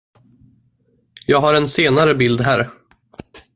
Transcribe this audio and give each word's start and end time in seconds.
Jag 1.27 1.41
har 1.41 1.53
en 1.53 1.67
senare 1.67 2.15
bild 2.15 2.41
här. 2.41 2.69